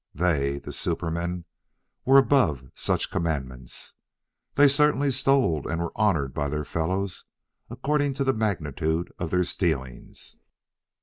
[0.15, 1.45] They, the supermen,
[2.05, 3.93] were above such commandments.
[4.55, 7.25] They certainly stole and were honored by their fellows
[7.69, 10.37] according to the magnitude of their stealings.